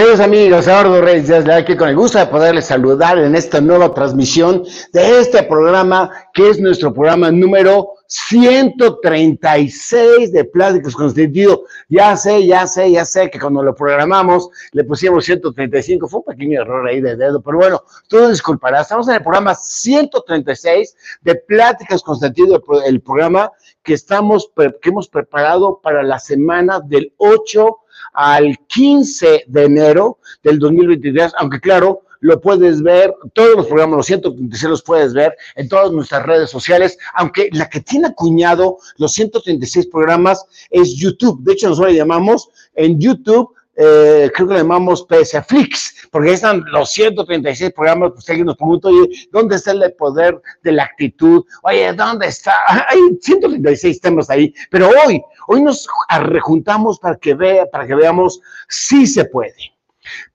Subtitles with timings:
[0.00, 3.92] Queridos amigos, Eduardo Reyes de aquí con el gusto de poderles saludar en esta nueva
[3.92, 4.64] transmisión
[4.94, 11.64] de este programa, que es nuestro programa número 136 de Pláticos con Sentido.
[11.90, 16.24] Ya sé, ya sé, ya sé que cuando lo programamos le pusimos 135, fue un
[16.24, 18.80] pequeño error ahí de dedo, pero bueno, todo disculpará.
[18.80, 23.52] Estamos en el programa 136 de Pláticas con Sentido, el programa
[23.82, 27.76] que estamos, que hemos preparado para la semana del 8
[28.12, 34.06] al 15 de enero del 2023, aunque claro, lo puedes ver, todos los programas, los
[34.06, 39.12] 136 los puedes ver en todas nuestras redes sociales, aunque la que tiene acuñado los
[39.12, 41.42] 136 programas es YouTube.
[41.42, 46.90] De hecho, nosotros llamamos en YouTube eh, creo que le llamamos PSFlix, porque están los
[46.90, 51.42] 136 programas, pues alguien nos pregunta, oye, ¿dónde está el poder de la actitud?
[51.62, 52.52] Oye, ¿dónde está?
[52.88, 55.86] Hay 136 temas ahí, pero hoy, hoy nos
[56.24, 59.72] rejuntamos para que, vea, para que veamos si se puede.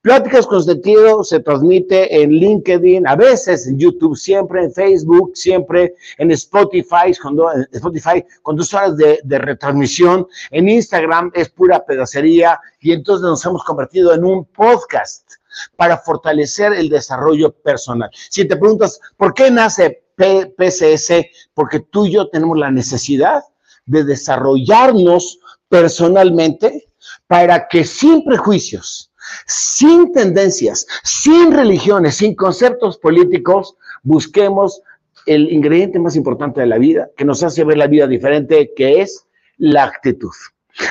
[0.01, 5.95] Pláticas con sentido se transmite en LinkedIn, a veces en YouTube, siempre en Facebook, siempre
[6.17, 7.37] en Spotify, con,
[7.71, 10.27] Spotify, con dos horas de, de, retransmisión.
[10.51, 15.23] En Instagram es pura pedacería y entonces nos hemos convertido en un podcast
[15.75, 18.09] para fortalecer el desarrollo personal.
[18.29, 21.25] Si te preguntas, ¿por qué nace PCS?
[21.53, 23.43] Porque tú y yo tenemos la necesidad
[23.85, 25.39] de desarrollarnos
[25.69, 26.89] personalmente
[27.27, 29.11] para que sin prejuicios,
[29.45, 34.81] sin tendencias, sin religiones, sin conceptos políticos, busquemos
[35.25, 39.01] el ingrediente más importante de la vida, que nos hace ver la vida diferente, que
[39.01, 39.25] es
[39.57, 40.31] la actitud.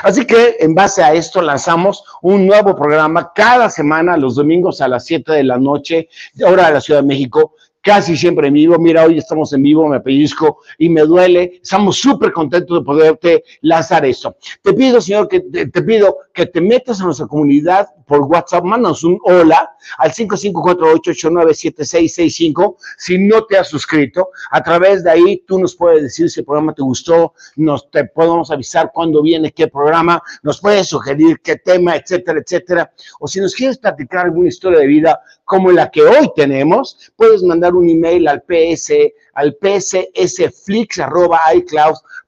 [0.02, 4.88] Así que en base a esto lanzamos un nuevo programa cada semana, los domingos a
[4.88, 6.08] las 7 de la noche,
[6.44, 8.78] hora de la Ciudad de México, casi siempre en vivo.
[8.78, 11.60] Mira, hoy estamos en vivo, me pellizco y me duele.
[11.62, 14.36] Estamos súper contentos de poderte lanzar eso.
[14.62, 19.04] Te pido, Señor, que te, pido que te metas en nuestra comunidad por WhatsApp, mándanos
[19.04, 24.30] un hola al 5548897665 si no te has suscrito.
[24.50, 28.04] A través de ahí tú nos puedes decir si el programa te gustó, nos te
[28.04, 32.92] podemos avisar cuándo viene qué programa, nos puedes sugerir qué tema, etcétera, etcétera.
[33.20, 37.42] O si nos quieres platicar alguna historia de vida como la que hoy tenemos, puedes
[37.42, 38.92] mandar un email al ps
[39.34, 39.56] al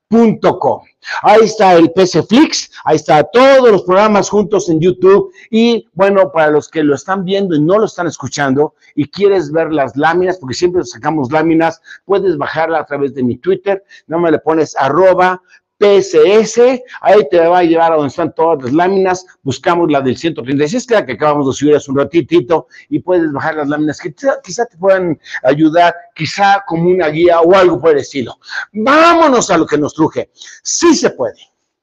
[0.08, 0.82] pssflix@icloud.com.
[1.22, 6.50] Ahí está el PCFlix, ahí está todos los programas juntos en YouTube y bueno, para
[6.50, 10.38] los que lo están viendo y no lo están escuchando y quieres ver las láminas,
[10.38, 14.76] porque siempre sacamos láminas, puedes bajarla a través de mi Twitter, no me le pones
[14.76, 15.40] arroba
[15.78, 20.16] PSS, ahí te va a llevar a donde están todas las láminas, buscamos la del
[20.16, 24.00] 136, que la que acabamos de subir hace un ratitito, y puedes bajar las láminas
[24.00, 28.38] que quizá, te puedan ayudar, quizá como una guía o algo por el estilo.
[28.72, 30.31] Vámonos a lo que nos truje.
[30.62, 31.38] Sí se puede,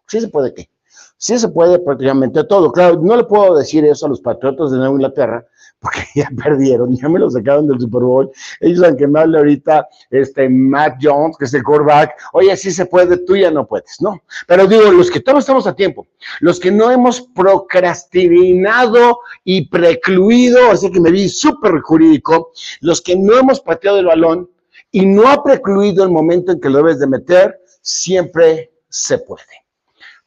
[0.08, 0.70] sí se puede qué.
[1.18, 2.70] Sí se puede prácticamente todo.
[2.70, 5.46] Claro, no le puedo decir eso a los patriotas de Nueva Inglaterra,
[5.84, 8.32] porque ya perdieron, ya me lo sacaron del Super Bowl.
[8.62, 12.72] Ellos saben que me habla ahorita este Matt Jones, que es el quarterback, oye, sí
[12.72, 14.22] se puede, tú ya no puedes, ¿no?
[14.48, 16.08] Pero digo, los que todos estamos a tiempo,
[16.40, 23.16] los que no hemos procrastinado y precluido, así que me vi súper jurídico, los que
[23.16, 24.50] no hemos pateado el balón
[24.92, 29.44] y no ha precluido el momento en que lo debes de meter, siempre se puede.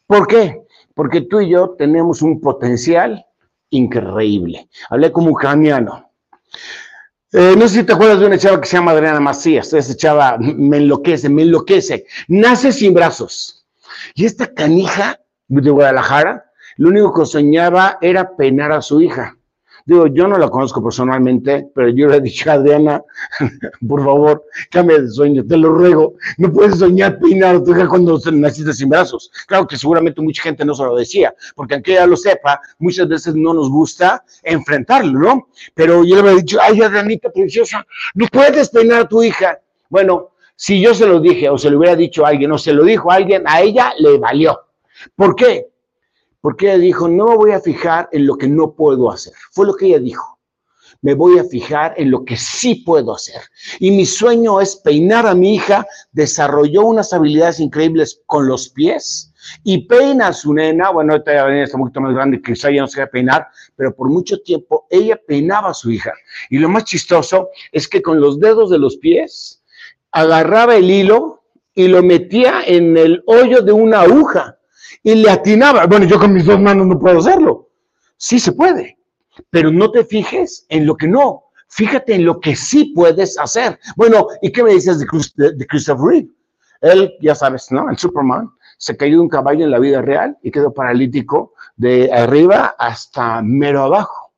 [0.06, 0.62] ¿Por qué?
[0.94, 3.25] Porque tú y yo tenemos un potencial
[3.70, 4.68] increíble.
[4.90, 6.10] Hablé como ucraniano.
[7.32, 9.72] Eh, no sé si te acuerdas de una chava que se llama Adriana Macías.
[9.72, 12.06] Esa chava me enloquece, me enloquece.
[12.28, 13.66] Nace sin brazos.
[14.14, 19.35] Y esta canija de Guadalajara, lo único que soñaba era peinar a su hija.
[19.86, 23.04] Digo, yo no la conozco personalmente, pero yo le he dicho a Adriana,
[23.88, 26.14] por favor, cambia de sueño, te lo ruego.
[26.38, 29.30] No puedes soñar peinar a tu hija cuando naciste sin brazos.
[29.46, 33.06] Claro que seguramente mucha gente no se lo decía, porque aunque ella lo sepa, muchas
[33.06, 35.48] veces no nos gusta enfrentarlo, ¿no?
[35.72, 39.60] Pero yo le había dicho, ay, Adrianita preciosa, no puedes peinar a tu hija.
[39.88, 42.72] Bueno, si yo se lo dije o se lo hubiera dicho a alguien o se
[42.72, 44.58] lo dijo a alguien, a ella le valió.
[45.14, 45.68] ¿Por qué?
[46.40, 49.32] Porque ella dijo, no me voy a fijar en lo que no puedo hacer.
[49.52, 50.36] Fue lo que ella dijo.
[51.02, 53.40] Me voy a fijar en lo que sí puedo hacer.
[53.78, 55.86] Y mi sueño es peinar a mi hija.
[56.12, 60.90] Desarrolló unas habilidades increíbles con los pies y peina a su nena.
[60.90, 63.94] Bueno, ahorita ya está un poquito más grande, quizá ya no se va peinar, pero
[63.94, 66.12] por mucho tiempo ella peinaba a su hija.
[66.50, 69.62] Y lo más chistoso es que con los dedos de los pies
[70.12, 71.42] agarraba el hilo
[71.74, 74.55] y lo metía en el hoyo de una aguja
[75.06, 75.86] y le atinaba.
[75.86, 77.68] Bueno, yo con mis dos manos no puedo hacerlo.
[78.16, 78.98] Sí se puede.
[79.50, 81.44] pero no te fijes en lo que no.
[81.68, 83.78] Fíjate en lo que sí puedes hacer.
[83.94, 86.28] Bueno, ¿y qué me dices de, de, Christopher Reeve?
[86.80, 87.88] Él, ya sabes, ¿no?
[87.88, 92.10] El Superman se cayó de un caballo en la vida real y quedó paralítico de
[92.12, 94.32] arriba hasta mero abajo.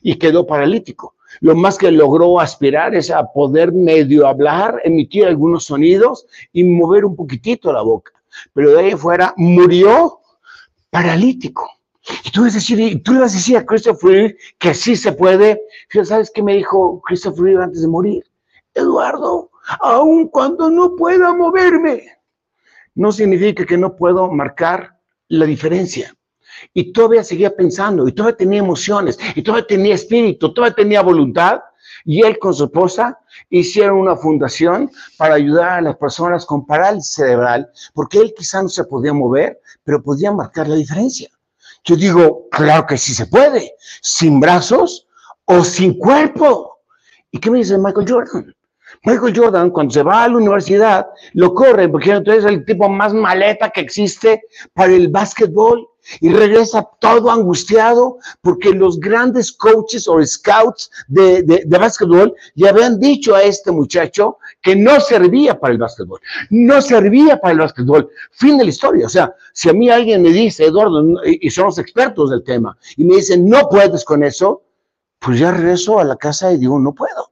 [0.00, 1.16] Y quedó paralítico.
[1.40, 7.04] Lo más que logró aspirar es a poder medio hablar, emitir algunos sonidos y mover
[7.04, 8.12] un poquitito la boca.
[8.52, 10.20] Pero de ahí fuera murió
[10.90, 11.70] paralítico.
[12.24, 15.62] Y tú, decir, tú le vas a decir a Christopher que sí se puede.
[16.04, 18.24] ¿Sabes qué me dijo Christopher antes de morir?
[18.74, 19.50] Eduardo,
[19.80, 22.04] aun cuando no pueda moverme,
[22.94, 24.98] no significa que no puedo marcar
[25.28, 26.14] la diferencia.
[26.72, 31.60] Y todavía seguía pensando, y todavía tenía emociones, y todavía tenía espíritu, todavía tenía voluntad.
[32.04, 33.18] Y él con su esposa
[33.48, 38.68] hicieron una fundación para ayudar a las personas con parálisis cerebral, porque él quizá no
[38.68, 41.28] se podía mover, pero podía marcar la diferencia.
[41.84, 45.06] Yo digo, claro que sí se puede, sin brazos
[45.46, 46.78] o sin cuerpo.
[47.30, 48.54] ¿Y qué me dice Michael Jordan?
[49.04, 52.88] Michael Jordan, cuando se va a la universidad, lo corre porque entonces es el tipo
[52.88, 54.42] más maleta que existe
[54.72, 55.86] para el básquetbol
[56.20, 62.98] y regresa todo angustiado porque los grandes coaches o scouts de, de, básquetbol ya habían
[62.98, 66.20] dicho a este muchacho que no servía para el básquetbol,
[66.50, 68.08] no servía para el básquetbol.
[68.32, 69.06] Fin de la historia.
[69.06, 73.04] O sea, si a mí alguien me dice, Eduardo, y somos expertos del tema, y
[73.04, 74.62] me dicen, no puedes con eso,
[75.18, 77.30] pues ya regreso a la casa y digo, no puedo.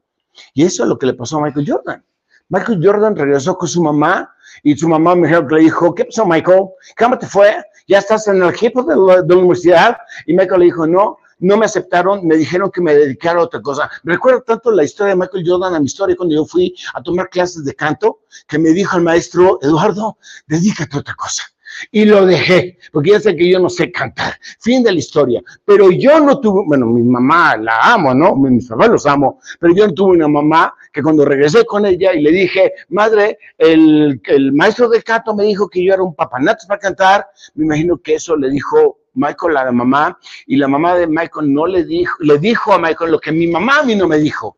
[0.54, 2.04] Y eso es lo que le pasó a Michael Jordan.
[2.48, 6.68] Michael Jordan regresó con su mamá y su mamá me le dijo, ¿qué pasó Michael?
[6.98, 7.54] ¿Cómo te fue?
[7.88, 9.96] ¿Ya estás en el equipo de la, universidad?
[10.26, 13.60] Y Michael le dijo, no, no me aceptaron, me dijeron que me dedicara a otra
[13.60, 13.90] cosa.
[14.04, 17.28] Recuerdo tanto la historia de Michael Jordan a mi historia cuando yo fui a tomar
[17.28, 21.51] clases de canto, que me dijo el maestro, Eduardo, dedícate a otra cosa
[21.90, 24.34] y lo dejé, porque ya sé que yo no sé cantar.
[24.60, 25.42] Fin de la historia.
[25.64, 28.36] Pero yo no tuve, bueno, mi mamá la amo, ¿no?
[28.36, 32.12] Mis papás los amo, pero yo no tuve una mamá que cuando regresé con ella
[32.12, 36.14] y le dije, madre, el, el maestro de canto me dijo que yo era un
[36.14, 40.68] papanato para cantar, me imagino que eso le dijo Michael a la mamá, y la
[40.68, 43.82] mamá de Michael no le dijo, le dijo a Michael lo que mi mamá a
[43.82, 44.56] mí no me dijo.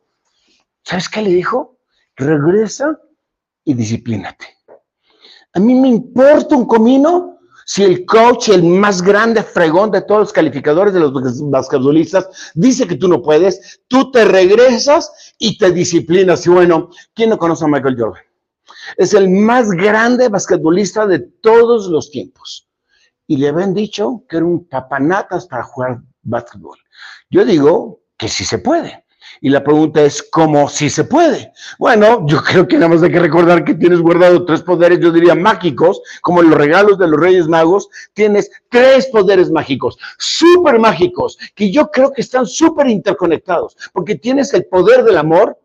[0.83, 1.79] ¿Sabes qué le dijo?
[2.17, 2.99] Regresa
[3.65, 4.47] y disciplínate.
[5.55, 7.35] A mí me importa un comino
[7.67, 11.13] si el coach, el más grande fregón de todos los calificadores de los
[11.51, 16.47] basquetbolistas, dice que tú no puedes, tú te regresas y te disciplinas.
[16.47, 18.23] Y bueno, ¿quién no conoce a Michael Jordan?
[18.97, 22.69] Es el más grande basquetbolista de todos los tiempos.
[23.27, 26.79] Y le habían dicho que era un papanatas para jugar básquetbol.
[27.31, 29.04] Yo digo que sí se puede.
[29.41, 31.53] Y la pregunta es, ¿cómo si se puede?
[31.79, 35.11] Bueno, yo creo que nada más hay que recordar que tienes guardado tres poderes, yo
[35.11, 41.39] diría mágicos, como los regalos de los Reyes Magos, tienes tres poderes mágicos, súper mágicos,
[41.55, 45.59] que yo creo que están súper interconectados, porque tienes el poder del amor,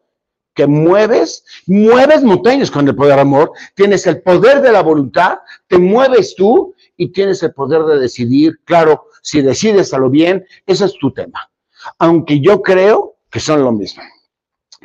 [0.54, 5.40] que mueves, mueves montañas con el poder del amor, tienes el poder de la voluntad,
[5.68, 10.46] te mueves tú y tienes el poder de decidir, claro, si decides a lo bien,
[10.66, 11.50] ese es tu tema.
[11.98, 14.04] Aunque yo creo que son lo mismo.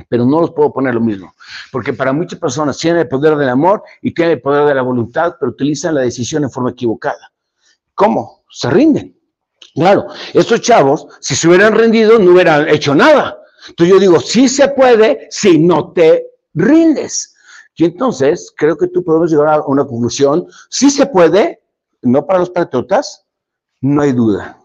[0.09, 1.35] Pero no los puedo poner lo mismo,
[1.71, 4.83] porque para muchas personas tienen el poder del amor y tienen el poder de la
[4.83, 7.33] voluntad, pero utilizan la decisión en forma equivocada.
[7.95, 8.45] ¿Cómo?
[8.51, 9.17] Se rinden.
[9.75, 13.39] Claro, estos chavos, si se hubieran rendido, no hubieran hecho nada.
[13.69, 17.35] Entonces yo digo, sí se puede si no te rindes.
[17.77, 21.63] Y entonces creo que tú podemos llegar a una conclusión, sí se puede,
[22.03, 23.27] no para los patriotas,
[23.81, 24.61] no hay duda.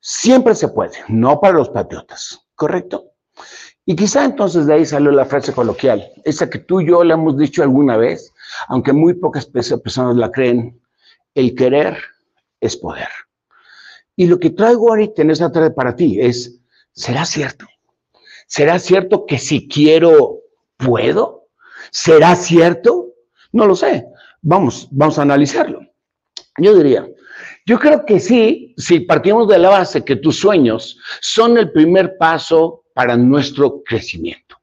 [0.00, 2.41] Siempre se puede, no para los patriotas.
[2.62, 3.10] ¿Correcto?
[3.84, 7.14] Y quizá entonces de ahí salió la frase coloquial, esa que tú y yo le
[7.14, 8.32] hemos dicho alguna vez,
[8.68, 10.80] aunque muy pocas personas la creen,
[11.34, 11.98] el querer
[12.60, 13.08] es poder.
[14.14, 16.60] Y lo que traigo ahorita en esta tarde para ti es,
[16.92, 17.66] ¿será cierto?
[18.46, 20.38] ¿Será cierto que si quiero,
[20.76, 21.48] puedo?
[21.90, 23.08] ¿Será cierto?
[23.50, 24.06] No lo sé.
[24.40, 25.80] Vamos, vamos a analizarlo.
[26.58, 27.08] Yo diría,
[27.66, 32.16] yo creo que sí, si partimos de la base que tus sueños son el primer
[32.18, 34.56] paso para nuestro crecimiento.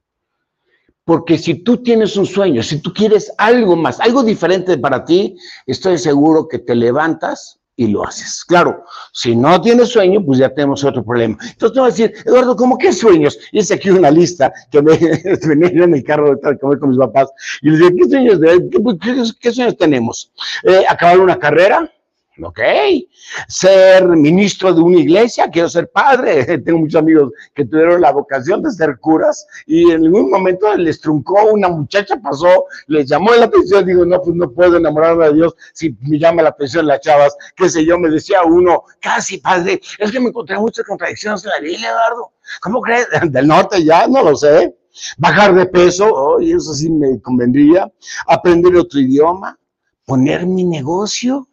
[1.03, 5.36] Porque si tú tienes un sueño, si tú quieres algo más, algo diferente para ti,
[5.65, 8.44] estoy seguro que te levantas y lo haces.
[8.44, 11.38] Claro, si no tienes sueño, pues ya tenemos otro problema.
[11.41, 13.39] Entonces te voy a decir, Eduardo, ¿cómo qué sueños?
[13.53, 14.98] Y es aquí una lista que me
[15.48, 17.29] venía en mi carro de comer con mis papás
[17.62, 20.32] y les dije, ¿qué sueños, qué, sueños tenemos?
[20.63, 21.89] Eh, ¿Acabar una carrera?
[22.43, 22.60] Ok.
[23.48, 26.58] Ser ministro de una iglesia, quiero ser padre.
[26.65, 31.00] Tengo muchos amigos que tuvieron la vocación de ser curas y en ningún momento les
[31.00, 33.86] truncó una muchacha, pasó, les llamó la atención.
[33.86, 37.36] Digo, no, pues no puedo enamorarme de Dios si me llama la atención las chavas.
[37.55, 41.51] Qué sé yo, me decía uno, casi padre, es que me encontré muchas contradicciones en
[41.51, 42.31] la Biblia, Eduardo.
[42.62, 43.08] ¿Cómo crees?
[43.31, 44.75] Del norte ya, no lo sé.
[45.17, 47.91] Bajar de peso, oh, eso sí me convendría.
[48.27, 49.58] Aprender otro idioma,
[50.05, 51.48] poner mi negocio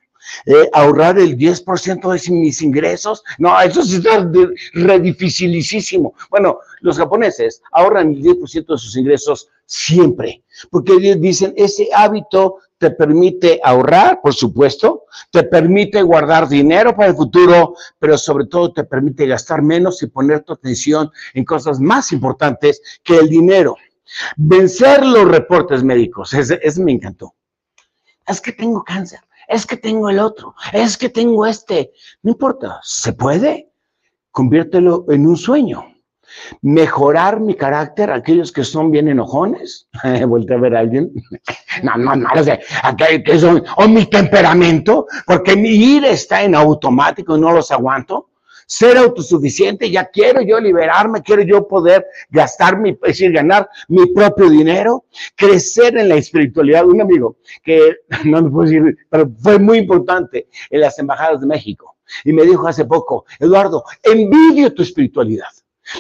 [0.47, 3.23] eh, ahorrar el 10% de mis ingresos.
[3.39, 4.29] No, eso sí está
[4.75, 6.15] re dificilísimo.
[6.31, 12.59] Bueno, los japoneses ahorran el 10% de sus ingresos siempre, porque ellos dicen, ese hábito
[12.79, 18.73] te permite ahorrar, por supuesto, te permite guardar dinero para el futuro, pero sobre todo
[18.73, 23.77] te permite gastar menos y poner tu atención en cosas más importantes que el dinero.
[24.37, 27.35] Vencer los reportes médicos, ese me encantó.
[28.27, 31.93] Es que tengo cáncer es que tengo el otro, es que tengo este.
[32.23, 33.71] No importa, ¿se puede?
[34.31, 35.85] Conviértelo en un sueño.
[36.61, 39.89] Mejorar mi carácter, aquellos que son bien enojones,
[40.27, 41.13] vuelve a ver a alguien,
[41.83, 42.59] no, no, no, o sea,
[42.97, 48.31] que son, o mi temperamento, porque mi ira está en automático y no los aguanto,
[48.67, 54.07] ser autosuficiente, ya quiero yo liberarme, quiero yo poder gastar mi, es decir, ganar mi
[54.13, 55.05] propio dinero,
[55.37, 56.85] crecer en la espiritualidad.
[56.85, 61.47] Un amigo que, no me puedo decir, pero fue muy importante en las embajadas de
[61.47, 65.49] México y me dijo hace poco, Eduardo, envidio tu espiritualidad.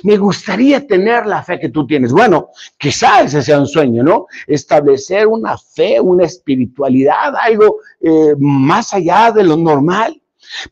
[0.02, 2.10] Me gustaría tener la fe que tú tienes.
[2.10, 4.26] Bueno, quizás ese sea un sueño, ¿no?
[4.48, 10.20] Establecer una fe, una espiritualidad, algo eh, más allá de lo normal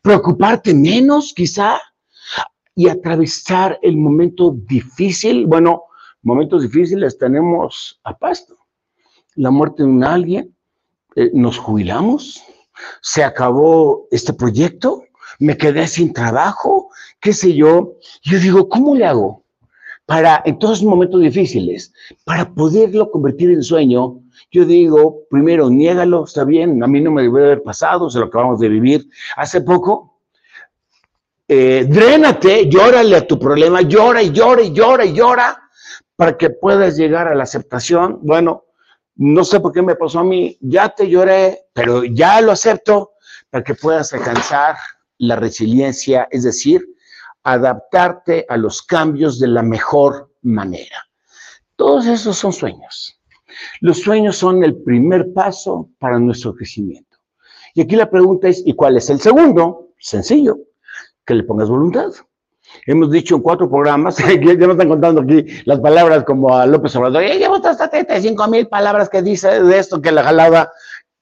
[0.01, 1.79] preocuparte menos quizá
[2.75, 5.45] y atravesar el momento difícil.
[5.45, 5.83] Bueno,
[6.21, 8.57] momentos difíciles tenemos a pasto.
[9.35, 10.55] La muerte de un alguien,
[11.15, 12.41] eh, nos jubilamos,
[13.01, 15.03] se acabó este proyecto,
[15.39, 16.89] me quedé sin trabajo,
[17.19, 17.93] qué sé yo.
[18.23, 19.43] Yo digo, ¿cómo le hago?
[20.05, 21.93] Para en todos los momentos difíciles,
[22.25, 24.21] para poderlo convertir en sueño,
[24.55, 28.27] yo digo, primero, niégalo, está bien, a mí no me debe haber pasado, se lo
[28.27, 30.21] acabamos de vivir hace poco.
[31.45, 35.61] Eh, drénate, llórale a tu problema, llora y llora y llora y llora
[36.15, 38.19] para que puedas llegar a la aceptación.
[38.21, 38.63] Bueno,
[39.17, 43.11] no sé por qué me pasó a mí, ya te lloré, pero ya lo acepto
[43.49, 44.77] para que puedas alcanzar
[45.17, 46.81] la resiliencia, es decir,
[47.43, 51.05] adaptarte a los cambios de la mejor manera.
[51.75, 53.19] Todos esos son sueños.
[53.81, 57.17] Los sueños son el primer paso para nuestro crecimiento.
[57.73, 59.89] Y aquí la pregunta es, ¿y cuál es el segundo?
[59.99, 60.57] Sencillo,
[61.25, 62.11] que le pongas voluntad.
[62.85, 66.95] Hemos dicho en cuatro programas, ya me están contando aquí las palabras como a López
[66.95, 70.71] Obrador, ya llevo hasta 35 mil palabras que dice de esto que la jalada,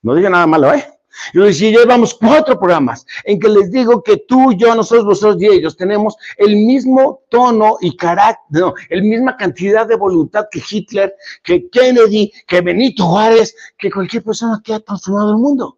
[0.02, 0.86] no diga nada malo, ¿eh?
[1.34, 5.48] Yo decía, llevamos cuatro programas en que les digo que tú, yo, nosotros, vosotros y
[5.48, 11.15] ellos tenemos el mismo tono y carácter, no, el misma cantidad de voluntad que Hitler,
[11.43, 15.77] que Kennedy, que Benito Juárez, que cualquier persona que ha transformado el mundo.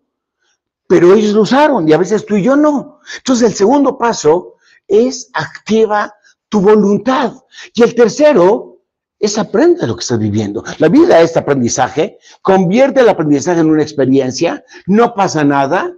[0.87, 2.99] Pero ellos lo usaron y a veces tú y yo no.
[3.17, 4.55] Entonces el segundo paso
[4.87, 6.13] es activa
[6.47, 7.33] tu voluntad.
[7.73, 8.74] Y el tercero
[9.19, 10.63] es aprende lo que estás viviendo.
[10.79, 15.93] La vida es aprendizaje, convierte el aprendizaje en una experiencia, no pasa nada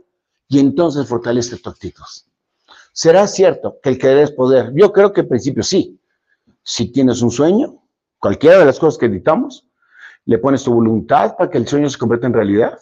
[0.47, 2.03] y entonces fortalece tu actitud.
[2.93, 4.71] ¿Será cierto que el querer es poder?
[4.73, 5.99] Yo creo que en principio sí.
[6.63, 7.83] Si tienes un sueño,
[8.19, 9.65] cualquiera de las cosas que editamos,
[10.25, 12.77] le pones tu voluntad para que el sueño se convierta en realidad.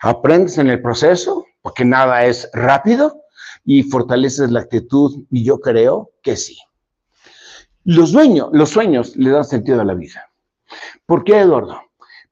[0.00, 3.22] Aprendes en el proceso, porque nada es rápido,
[3.64, 6.58] y fortaleces la actitud, y yo creo que sí.
[7.84, 10.30] Los sueños, los sueños le dan sentido a la vida.
[11.06, 11.80] ¿Por qué, Eduardo?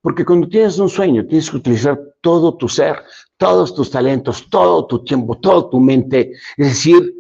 [0.00, 2.96] Porque cuando tienes un sueño, tienes que utilizar todo tu ser,
[3.36, 6.32] todos tus talentos, todo tu tiempo, toda tu mente.
[6.56, 7.14] Es decir,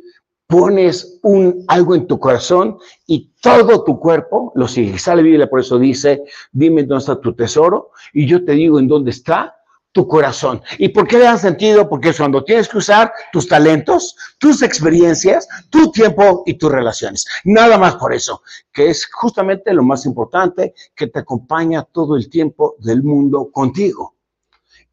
[0.46, 4.98] pones un, algo en tu corazón y todo tu cuerpo lo sigue.
[4.98, 8.88] Sale Biblia, por eso dice, dime dónde está tu tesoro y yo te digo en
[8.88, 9.56] dónde está
[9.92, 10.62] tu corazón.
[10.78, 11.88] ¿Y por qué le dan sentido?
[11.88, 17.26] Porque es cuando tienes que usar tus talentos, tus experiencias, tu tiempo y tus relaciones.
[17.44, 22.30] Nada más por eso, que es justamente lo más importante que te acompaña todo el
[22.30, 24.16] tiempo del mundo contigo.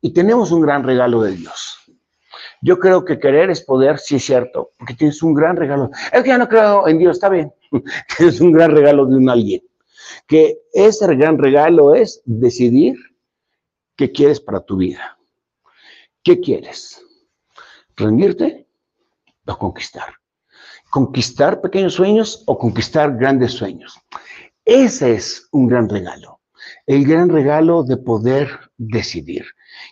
[0.02, 1.78] Y tenemos un gran regalo de Dios.
[2.62, 5.90] Yo creo que querer es poder, sí es cierto, porque tienes un gran regalo.
[6.12, 7.54] Es que yo no creo en Dios, está bien.
[8.18, 9.62] Tienes un gran regalo de un alguien.
[10.28, 12.96] Que ese gran regalo es decidir
[14.00, 15.20] ¿Qué quieres para tu vida?
[16.24, 17.04] ¿Qué quieres?
[17.98, 18.66] ¿Rendirte
[19.46, 20.14] o conquistar?
[20.90, 24.00] ¿Conquistar pequeños sueños o conquistar grandes sueños?
[24.64, 26.40] Ese es un gran regalo.
[26.86, 29.44] El gran regalo de poder decidir.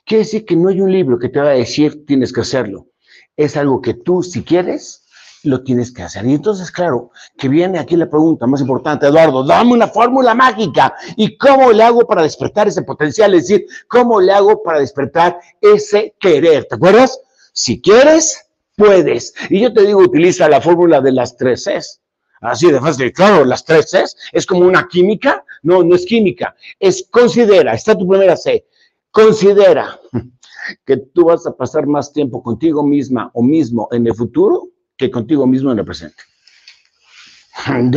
[0.05, 2.87] Quiere decir que no hay un libro que te va a decir tienes que hacerlo.
[3.35, 5.05] es algo que tú, si quieres,
[5.43, 6.25] lo tienes que hacer.
[6.25, 10.93] Y entonces, claro, que viene aquí la pregunta más importante, Eduardo, dame una fórmula mágica.
[11.15, 13.33] ¿Y cómo le hago para despertar ese potencial?
[13.33, 16.65] Es decir, ¿cómo le hago para despertar ese querer?
[16.65, 17.19] ¿Te acuerdas?
[17.53, 19.33] Si quieres, puedes.
[19.49, 22.01] Y yo te digo, utiliza la fórmula de las tres Cs.
[22.41, 23.11] Así de fácil.
[23.11, 25.43] Claro, las tres Cs es como una química.
[25.63, 26.55] No, no es química.
[26.79, 27.73] Es considera.
[27.73, 28.65] Está tu primera C.
[29.11, 29.99] Considera
[30.85, 35.11] que tú vas a pasar más tiempo contigo misma o mismo en el futuro que
[35.11, 36.23] contigo mismo en el presente.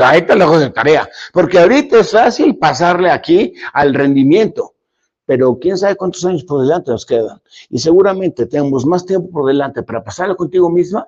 [0.03, 4.75] Ahí te lejos de tarea, porque ahorita es fácil pasarle aquí al rendimiento,
[5.27, 7.41] pero quién sabe cuántos años por delante nos quedan.
[7.69, 11.07] Y seguramente tenemos más tiempo por delante para pasarlo contigo misma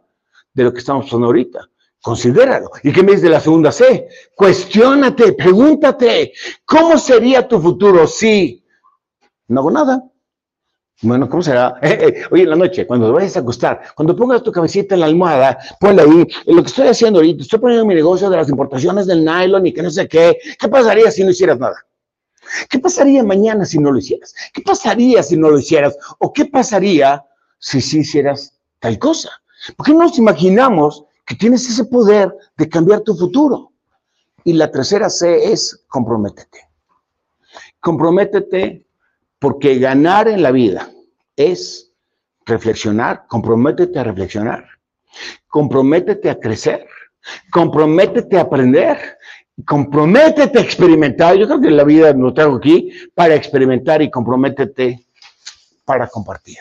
[0.53, 1.69] de lo que estamos pasando ahorita.
[2.01, 2.71] Considéralo.
[2.83, 4.09] ¿Y qué me dice la segunda C?
[4.35, 6.33] Cuestiónate, pregúntate,
[6.65, 8.65] ¿cómo sería tu futuro si
[9.49, 10.03] no hago nada?
[11.03, 11.75] Bueno, ¿cómo será?
[11.83, 15.01] Eh, eh, oye, en la noche, cuando vayas a acostar, cuando pongas tu cabecita en
[15.01, 16.27] la almohada, ponla ahí.
[16.47, 19.73] Lo que estoy haciendo ahorita, estoy poniendo mi negocio de las importaciones del nylon y
[19.73, 20.39] que no sé qué.
[20.59, 21.75] ¿Qué pasaría si no hicieras nada?
[22.71, 24.35] ¿Qué pasaría mañana si no lo hicieras?
[24.53, 25.97] ¿Qué pasaría si no lo hicieras?
[26.19, 27.25] ¿O qué pasaría
[27.59, 29.31] si sí hicieras tal cosa?
[29.77, 33.73] ¿Por qué no nos imaginamos que tienes ese poder de cambiar tu futuro?
[34.45, 36.69] Y la tercera C es comprométete.
[37.81, 38.87] Comprométete
[39.41, 40.92] porque ganar en la vida
[41.37, 41.93] es
[42.45, 44.67] reflexionar, comprométete a reflexionar,
[45.49, 46.87] comprométete a crecer,
[47.51, 49.19] comprométete a aprender,
[49.67, 51.37] comprométete a experimentar.
[51.37, 55.07] Yo creo que la vida lo traigo aquí para experimentar y comprométete
[55.85, 56.59] para compartir.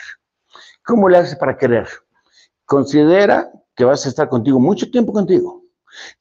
[0.83, 1.87] ¿Cómo le haces para querer?
[2.65, 5.63] Considera que vas a estar contigo mucho tiempo contigo.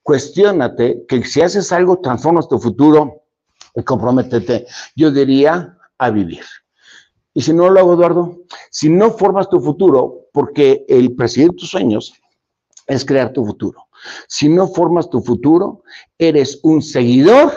[0.02, 3.22] Cuestiónate que si haces algo, transformas tu futuro
[3.74, 4.66] y comprométete.
[4.96, 6.44] Yo diría, a vivir.
[7.34, 8.38] Y si no lo hago, Eduardo,
[8.70, 12.12] si no formas tu futuro, porque el presidir tus sueños
[12.86, 13.86] es crear tu futuro.
[14.28, 15.82] Si no formas tu futuro,
[16.18, 17.52] eres un seguidor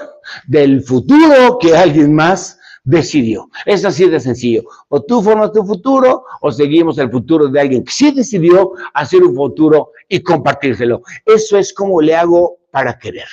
[0.47, 3.49] del futuro que alguien más decidió.
[3.65, 4.63] Es así de sencillo.
[4.89, 9.23] O tú formas tu futuro o seguimos el futuro de alguien que sí decidió hacer
[9.23, 11.01] un futuro y compartírselo.
[11.25, 13.27] Eso es como le hago para querer.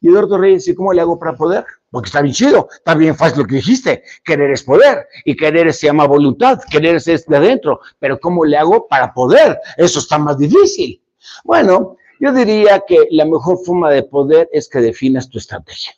[0.00, 1.64] Y Eduardo Reyes, ¿y cómo le hago para poder?
[1.90, 4.04] Porque está bien chido, está bien fácil lo que dijiste.
[4.24, 7.80] Querer es poder y querer se llama voluntad, querer es de adentro.
[7.98, 9.58] Pero ¿cómo le hago para poder?
[9.76, 11.02] Eso está más difícil.
[11.44, 15.92] Bueno, yo diría que la mejor forma de poder es que definas tu estrategia.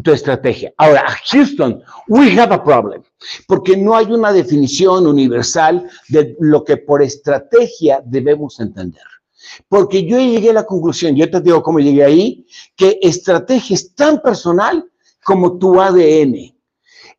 [0.00, 0.72] Tu estrategia.
[0.76, 3.02] Ahora, Houston, we have a problem,
[3.48, 9.02] porque no hay una definición universal de lo que por estrategia debemos entender.
[9.68, 13.94] Porque yo llegué a la conclusión, yo te digo cómo llegué ahí, que estrategia es
[13.94, 14.84] tan personal
[15.24, 16.34] como tu ADN.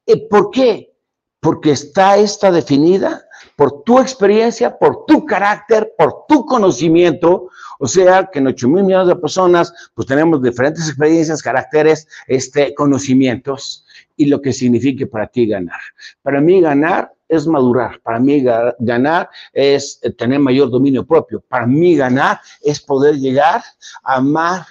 [0.06, 0.94] Eh, ¿Por qué?
[1.40, 3.24] Porque está esta definida
[3.56, 7.50] por tu experiencia, por tu carácter, por tu conocimiento.
[7.80, 12.74] O sea, que en 8 mil millones de personas, pues tenemos diferentes experiencias, caracteres, este,
[12.74, 13.86] conocimientos
[14.20, 15.80] y lo que signifique para ti ganar.
[16.22, 18.44] Para mí ganar es madurar, para mí
[18.80, 23.64] ganar es tener mayor dominio propio, para mí ganar es poder llegar
[24.04, 24.66] a amar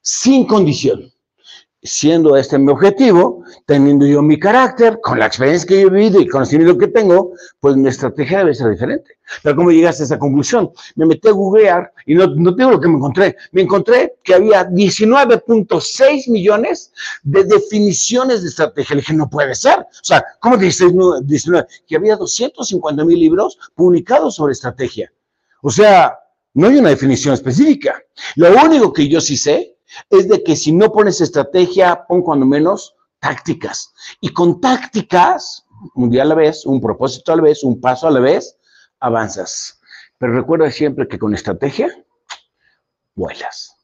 [0.00, 1.13] sin condición
[1.84, 6.18] siendo este mi objetivo, teniendo yo mi carácter, con la experiencia que yo he vivido
[6.18, 9.18] y conocimiento que tengo, pues mi estrategia debe ser diferente.
[9.42, 10.70] Pero ¿cómo llegaste a esa conclusión?
[10.96, 13.36] Me metí a googlear y no, no tengo lo que me encontré.
[13.52, 16.92] Me encontré que había 19.6 millones
[17.22, 18.96] de definiciones de estrategia.
[18.96, 19.80] Le dije, no puede ser.
[19.80, 20.90] O sea, ¿cómo dices
[21.22, 21.66] 19?
[21.86, 25.12] Que había 250 mil libros publicados sobre estrategia.
[25.62, 26.18] O sea,
[26.54, 28.00] no hay una definición específica.
[28.36, 29.73] Lo único que yo sí sé
[30.10, 33.92] es de que si no pones estrategia, pon cuando menos tácticas.
[34.20, 38.06] Y con tácticas, un día a la vez, un propósito a la vez, un paso
[38.06, 38.56] a la vez,
[39.00, 39.80] avanzas.
[40.18, 41.88] Pero recuerda siempre que con estrategia,
[43.14, 43.76] vuelas.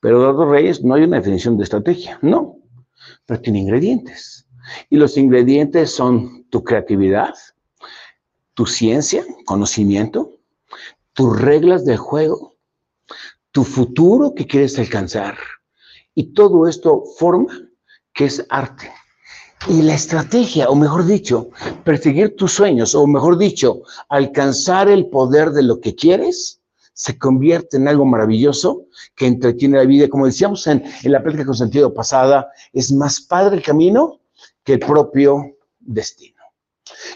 [0.00, 2.58] Pero Eduardo Reyes no hay una definición de estrategia, no,
[3.24, 4.46] pero tiene ingredientes.
[4.90, 7.34] Y los ingredientes son tu creatividad,
[8.54, 10.38] tu ciencia, conocimiento,
[11.12, 12.55] tus reglas de juego,
[13.56, 15.34] tu futuro que quieres alcanzar.
[16.14, 17.70] Y todo esto forma
[18.12, 18.92] que es arte.
[19.66, 21.48] Y la estrategia, o mejor dicho,
[21.82, 26.60] perseguir tus sueños, o mejor dicho, alcanzar el poder de lo que quieres,
[26.92, 30.10] se convierte en algo maravilloso que entretiene la vida.
[30.10, 34.20] Como decíamos en, en la plática con sentido pasada, es más padre el camino
[34.64, 36.42] que el propio destino.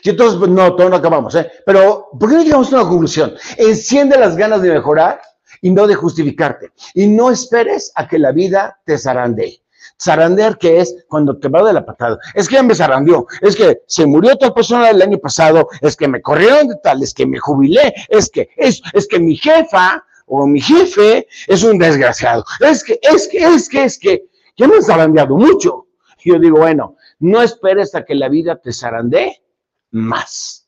[0.02, 1.50] Y entonces, pues, no, todo no acabamos, ¿eh?
[1.66, 3.34] Pero, ¿por qué no llegamos a una conclusión?
[3.58, 5.20] Enciende las ganas de mejorar
[5.60, 6.72] y no de justificarte.
[6.94, 9.62] Y no esperes a que la vida te zarandee.
[10.02, 12.18] Zarandear, que es cuando te va de la patada.
[12.34, 15.94] Es que ya me zarandeó, es que se murió otra persona el año pasado, es
[15.94, 19.36] que me corrieron de tal, es que me jubilé, es que, es, es que mi
[19.36, 22.44] jefa o mi jefe es un desgraciado.
[22.60, 24.24] Es que, es que, es que, es que,
[24.56, 25.88] ya me han zarandeado mucho.
[26.22, 29.42] Y yo digo, bueno, no esperes a que la vida te zarandee
[29.90, 30.59] más.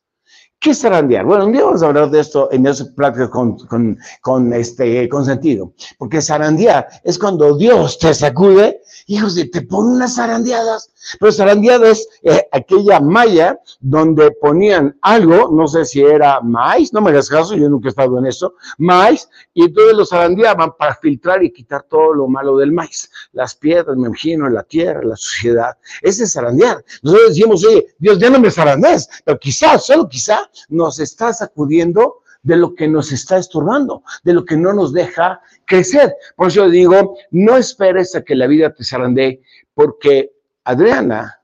[0.63, 1.25] ¿Qué es zarandear?
[1.25, 5.09] Bueno, un día vamos a hablar de esto en ese práctica con, con, con, este,
[5.09, 5.73] con sentido.
[5.97, 10.89] Porque zarandear es cuando Dios te sacude, hijos de, te pone unas zarandeadas.
[11.19, 17.01] Pero zarandeada es eh, aquella malla donde ponían algo, no sé si era maíz, no
[17.01, 20.95] me hagas caso, yo nunca he estado en eso, maíz, y entonces lo zarandeaban para
[20.95, 23.11] filtrar y quitar todo lo malo del maíz.
[23.33, 25.77] Las piedras, me imagino, la tierra, la suciedad.
[26.01, 26.83] Ese es zarandear.
[27.01, 32.21] Nosotros decimos, oye, Dios, ya no me zarandees, pero quizás, solo quizá, nos está sacudiendo
[32.41, 36.13] de lo que nos está estorbando, de lo que no nos deja crecer.
[36.35, 39.41] Por eso digo, no esperes a que la vida te zarandee,
[39.73, 40.33] porque
[40.65, 41.39] Adriana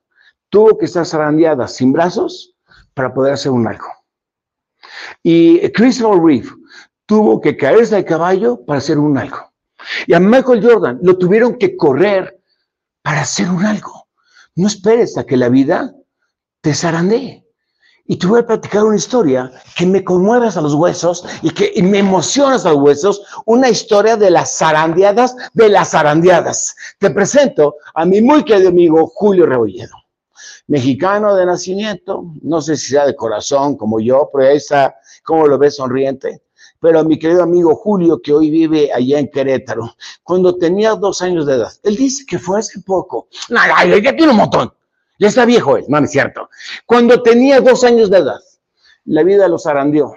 [0.49, 2.53] tuvo que estar zarandeada sin brazos
[2.93, 3.87] para poder hacer un algo.
[5.23, 6.49] Y Christopher Reeve
[7.05, 9.51] tuvo que caerse de caballo para hacer un algo.
[10.05, 12.41] Y a Michael Jordan lo tuvieron que correr
[13.01, 14.07] para hacer un algo.
[14.55, 15.93] No esperes a que la vida
[16.61, 17.45] te zarandee.
[18.11, 21.79] Y te voy a platicar una historia que me conmueve hasta los huesos y que
[21.83, 26.75] me emociona hasta los huesos, una historia de las zarandeadas de las zarandeadas.
[26.97, 29.93] Te presento a mi muy querido amigo Julio Rebolledo,
[30.65, 35.45] mexicano de nacimiento, no sé si sea de corazón como yo, pero ahí está, como
[35.45, 36.41] lo ves, sonriente.
[36.79, 41.21] Pero a mi querido amigo Julio, que hoy vive allá en Querétaro, cuando tenía dos
[41.21, 43.27] años de edad, él dice que fue hace poco.
[43.49, 43.59] No,
[43.99, 44.73] ya tiene un montón.
[45.19, 46.49] Ya está viejo él, es cierto.
[46.85, 48.39] Cuando tenía dos años de edad,
[49.03, 50.15] la vida lo zarandeó.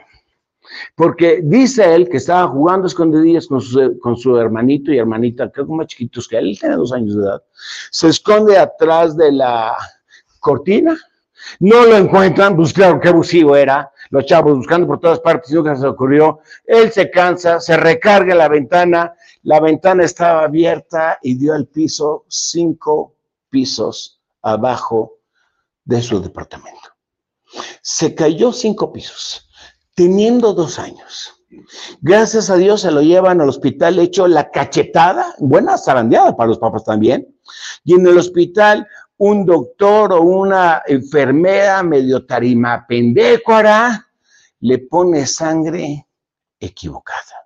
[0.95, 5.89] Porque dice él que estaba jugando escondidillas con su, hermanito y hermanita, creo que más
[5.89, 7.43] chiquitos que él, él tiene dos años de edad.
[7.91, 9.77] Se esconde atrás de la
[10.39, 10.97] cortina,
[11.59, 15.75] no lo encuentran, pues claro, qué abusivo era, los chavos buscando por todas partes, nunca
[15.75, 16.39] se ocurrió.
[16.65, 22.25] Él se cansa, se recarga la ventana, la ventana estaba abierta y dio al piso
[22.29, 23.17] cinco
[23.51, 25.19] pisos abajo
[25.85, 26.91] de su departamento.
[27.83, 29.49] Se cayó cinco pisos,
[29.95, 31.35] teniendo dos años.
[32.01, 36.59] Gracias a Dios se lo llevan al hospital hecho la cachetada, buena zarandeada para los
[36.59, 37.37] papás también.
[37.85, 38.87] Y en el hospital
[39.19, 44.09] un doctor o una enfermera medio tarima pendécora
[44.61, 46.09] le pone sangre
[46.59, 47.42] equivocada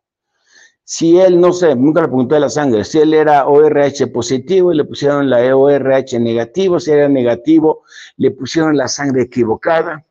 [0.88, 4.76] si él, no sé, nunca le pregunté la sangre, si él era ORH positivo y
[4.76, 7.82] le pusieron la ORH negativo, si era negativo,
[8.18, 10.06] le pusieron la sangre equivocada.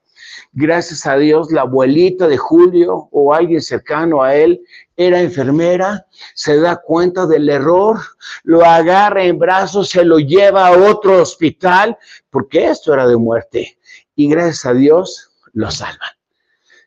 [0.51, 4.61] Gracias a Dios, la abuelita de Julio o alguien cercano a él
[4.97, 7.97] era enfermera, se da cuenta del error,
[8.43, 11.97] lo agarra en brazos, se lo lleva a otro hospital,
[12.29, 13.77] porque esto era de muerte.
[14.17, 16.11] Y gracias a Dios, lo salvan.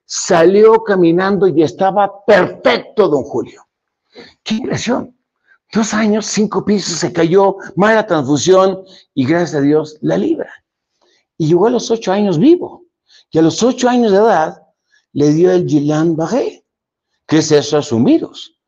[0.05, 3.68] Salió caminando y estaba perfecto, don Julio
[4.49, 5.15] Qué impresión.
[5.75, 8.83] Dos años, cinco pisos, se cayó, mala transfusión
[9.13, 10.51] y gracias a Dios la libra.
[11.37, 12.87] Y llegó a los ocho años vivo.
[13.31, 14.63] Y a los ocho años de edad
[15.13, 16.65] le dio el Gillan Barré,
[17.27, 18.59] que es eso asumiros,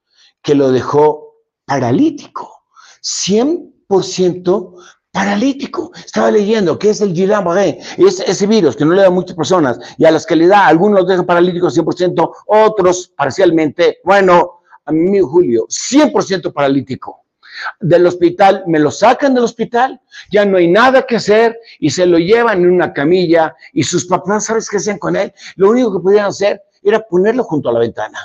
[0.42, 2.62] que lo dejó paralítico,
[3.02, 4.74] 100%
[5.10, 5.92] paralítico.
[5.96, 9.34] Estaba leyendo que es el Guillain-Barré, es ese virus que no le da a muchas
[9.34, 14.59] personas y a las que le da, algunos los dejan paralíticos 100%, otros parcialmente, bueno,
[14.90, 17.24] a amigo Julio, 100% paralítico.
[17.80, 20.00] Del hospital, me lo sacan del hospital,
[20.30, 24.06] ya no hay nada que hacer y se lo llevan en una camilla y sus
[24.06, 25.32] papás, ¿sabes qué hacían con él?
[25.56, 28.18] Lo único que podían hacer era ponerlo junto a la ventana.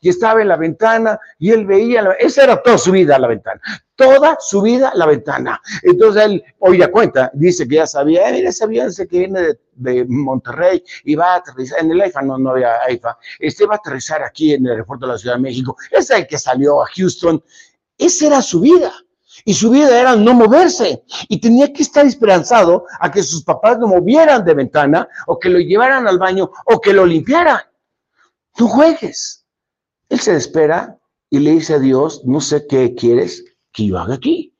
[0.00, 3.60] Y estaba en la ventana y él veía, esa era toda su vida la ventana,
[3.96, 5.60] toda su vida la ventana.
[5.82, 9.40] Entonces él, oía cuenta, dice que ya sabía, eh, mira ese avión que viene
[9.72, 13.74] de, Monterrey y va a aterrizar, en el AIFA no, no había AIFA, este va
[13.74, 16.82] a aterrizar aquí en el aeropuerto de la Ciudad de México, es el que salió
[16.82, 17.42] a Houston,
[17.98, 18.92] esa era su vida.
[19.44, 21.04] Y su vida era no moverse.
[21.28, 25.48] Y tenía que estar esperanzado a que sus papás lo movieran de ventana, o que
[25.48, 27.60] lo llevaran al baño, o que lo limpiaran.
[28.58, 29.44] No juegues.
[30.08, 30.98] Él se espera
[31.30, 34.54] y le dice a Dios, no sé qué quieres que yo haga aquí.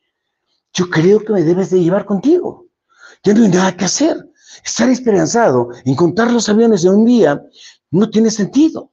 [0.73, 2.67] Yo creo que me debes de llevar contigo.
[3.23, 4.17] Ya no hay nada que hacer.
[4.65, 7.43] Estar esperanzado en contar los aviones de un día
[7.91, 8.91] no tiene sentido.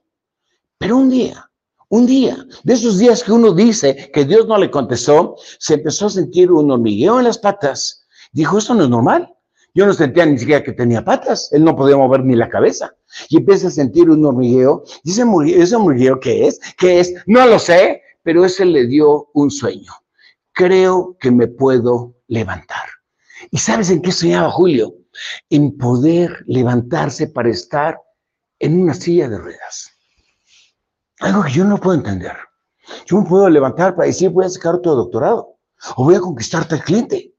[0.77, 1.49] Pero un día,
[1.89, 6.07] un día, de esos días que uno dice que Dios no le contestó, se empezó
[6.07, 8.05] a sentir un hormigueo en las patas.
[8.31, 9.33] Dijo, esto no es normal.
[9.73, 12.95] Yo no sentía ni siquiera que tenía patas, él no podía mover ni la cabeza.
[13.29, 14.83] Y empieza a sentir un hormigueo.
[15.03, 16.59] ¿Y ese hormigueo, qué es?
[16.77, 17.13] ¿Qué es?
[17.25, 19.91] No lo sé, pero ese le dio un sueño.
[20.51, 22.85] Creo que me puedo levantar.
[23.51, 24.93] ¿Y sabes en qué soñaba Julio?
[25.49, 27.99] En poder levantarse para estar
[28.59, 29.91] en una silla de ruedas.
[31.19, 32.35] Algo que yo no puedo entender.
[33.05, 35.57] Yo me puedo levantar para decir voy a sacar otro doctorado
[35.95, 37.33] o voy a conquistar tal cliente.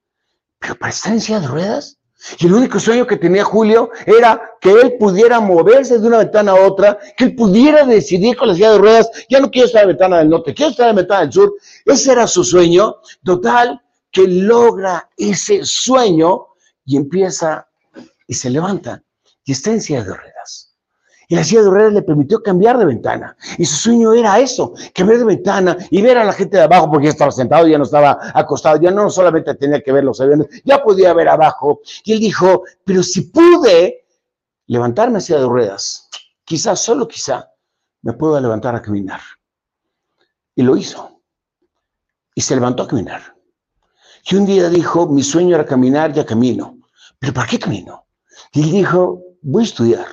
[0.58, 1.99] Pero para estar en silla de ruedas.
[2.38, 6.52] Y el único sueño que tenía Julio era que él pudiera moverse de una ventana
[6.52, 9.82] a otra, que él pudiera decidir con la silla de ruedas, ya no quiero estar
[9.82, 11.54] en la ventana del norte, quiero estar en la ventana del sur.
[11.84, 12.96] Ese era su sueño.
[13.24, 13.80] Total,
[14.10, 16.48] que logra ese sueño
[16.84, 17.68] y empieza
[18.26, 19.02] y se levanta
[19.44, 20.39] y está en silla de ruedas.
[21.30, 23.36] Y la silla de ruedas le permitió cambiar de ventana.
[23.56, 26.90] Y su sueño era eso, cambiar de ventana y ver a la gente de abajo,
[26.90, 30.20] porque ya estaba sentado, ya no estaba acostado, ya no solamente tenía que ver los
[30.20, 31.82] aviones, ya podía ver abajo.
[32.02, 34.06] Y él dijo, pero si pude
[34.66, 36.10] levantarme a silla de ruedas,
[36.44, 37.48] quizás, solo quizá,
[38.02, 39.20] me puedo levantar a caminar.
[40.56, 41.22] Y lo hizo.
[42.34, 43.36] Y se levantó a caminar.
[44.28, 46.76] Y un día dijo, mi sueño era caminar, ya camino.
[47.20, 48.04] ¿Pero para qué camino?
[48.52, 50.06] Y él dijo, voy a estudiar.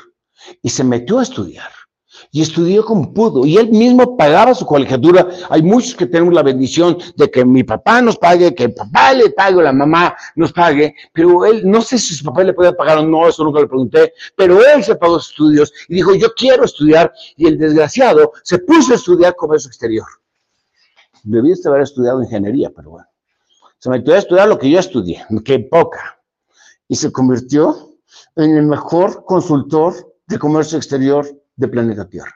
[0.62, 1.70] Y se metió a estudiar.
[2.32, 3.46] Y estudió como pudo.
[3.46, 5.28] Y él mismo pagaba su colegiatura.
[5.50, 9.14] Hay muchos que tenemos la bendición de que mi papá nos pague, que el papá
[9.14, 10.96] le pague o la mamá nos pague.
[11.14, 13.68] Pero él, no sé si su papá le podía pagar o no, eso nunca le
[13.68, 14.14] pregunté.
[14.36, 17.12] Pero él se pagó sus estudios y dijo, yo quiero estudiar.
[17.36, 20.08] Y el desgraciado se puso a estudiar comercio exterior.
[21.24, 23.08] Debiste haber estudiado ingeniería, pero bueno.
[23.80, 26.20] Se metió a estudiar lo que yo estudié, que poca.
[26.88, 27.94] Y se convirtió
[28.36, 29.94] en el mejor consultor
[30.28, 32.36] de comercio exterior de planeta Tierra.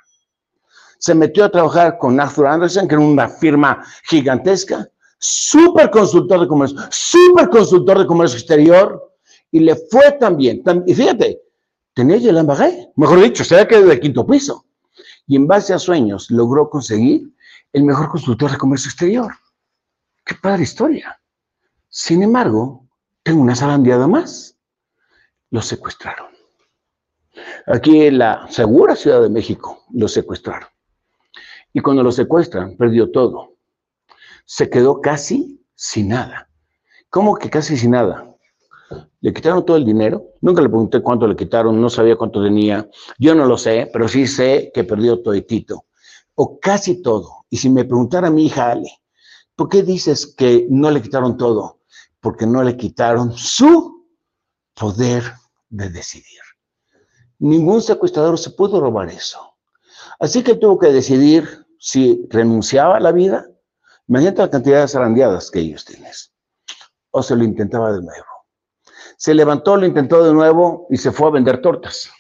[0.98, 6.48] Se metió a trabajar con Arthur Anderson, que era una firma gigantesca, súper consultor de
[6.48, 9.12] comercio, súper consultor de comercio exterior,
[9.52, 10.64] y le fue también.
[10.86, 11.42] y fíjate,
[11.94, 14.66] tenía el embajé, mejor dicho, se había quedado de quinto piso.
[15.28, 17.34] Y en base a sueños logró conseguir
[17.74, 19.32] el mejor consultor de comercio exterior.
[20.26, 21.20] Qué padre historia.
[21.90, 22.88] Sin embargo,
[23.24, 24.58] tengo una zarandeada más.
[25.50, 26.41] Lo secuestraron.
[27.68, 30.68] Aquí en la segura Ciudad de México lo secuestraron.
[31.74, 33.56] Y cuando lo secuestran, perdió todo.
[34.46, 36.50] Se quedó casi sin nada.
[37.10, 38.36] ¿Cómo que casi sin nada?
[39.22, 40.34] Le quitaron todo el dinero.
[40.42, 42.90] Nunca le pregunté cuánto le quitaron, no sabía cuánto tenía.
[43.18, 45.86] Yo no lo sé, pero sí sé que perdió toditito.
[46.36, 47.46] O casi todo.
[47.50, 48.92] Y si me preguntara a mi hija Ale,
[49.56, 51.82] ¿por qué dices que no le quitaron todo?
[52.22, 54.08] porque no le quitaron su
[54.74, 55.24] poder
[55.70, 56.40] de decidir.
[57.42, 59.56] Ningún secuestrador se pudo robar eso.
[60.20, 63.48] Así que tuvo que decidir si renunciaba a la vida.
[64.08, 66.12] Imagínate la cantidad de zarandeadas que ellos tienen.
[67.10, 68.26] O se lo intentaba de nuevo.
[69.18, 72.12] Se levantó, lo intentó de nuevo y se fue a vender tortas.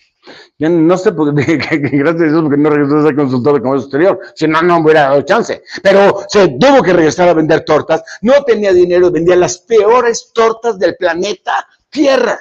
[0.57, 3.86] Yo no sé por qué, gracias a porque no regresó a ser consultor de comercio
[3.86, 4.19] exterior.
[4.34, 5.62] Si no, no me hubiera dado chance.
[5.84, 8.03] Pero se tuvo que regresar a vender tortas.
[8.23, 12.39] No tenía dinero, vendía las peores tortas del planeta Tierra.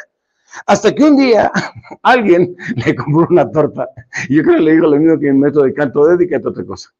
[0.67, 1.51] Hasta que un día
[2.03, 3.89] alguien le compró una torta.
[4.29, 6.65] Yo creo que le dijo lo mismo que el método de canto, dedícate a otra
[6.65, 6.91] cosa.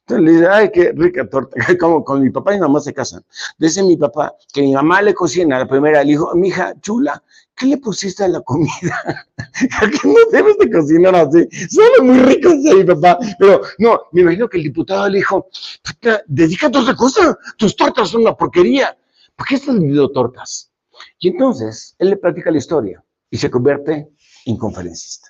[0.00, 1.56] Entonces le dice, ay, qué rica torta.
[1.80, 3.24] Como con mi papá y mi mamá se casan.
[3.58, 7.22] Dice mi papá que mi mamá le cocina, la primera le dijo, mi hija chula,
[7.54, 9.26] ¿qué le pusiste a la comida?
[9.70, 11.48] qué no debes de cocinar así.
[11.68, 13.18] Son muy ricos, mi papá.
[13.38, 15.48] Pero no, me imagino que el diputado le dijo,
[16.26, 17.36] dedícate a otra cosa.
[17.56, 18.96] Tus tortas son una porquería.
[19.36, 20.70] ¿Por qué estás vendiendo tortas?
[21.18, 24.10] Y entonces él le platica la historia y se convierte
[24.46, 25.28] en conferencista.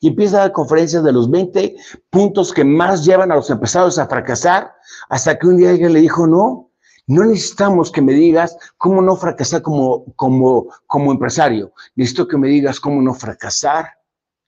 [0.00, 1.76] Y empieza a dar conferencias de los 20
[2.10, 4.72] puntos que más llevan a los empresarios a fracasar,
[5.08, 6.72] hasta que un día alguien le dijo, no,
[7.06, 11.72] no necesitamos que me digas cómo no fracasar como, como, como empresario.
[11.94, 13.90] Necesito que me digas cómo no fracasar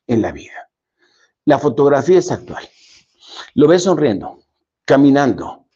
[0.06, 0.70] en la vida.
[1.44, 2.68] La fotografía es actual.
[3.54, 4.40] Lo ves sonriendo,
[4.84, 5.66] caminando,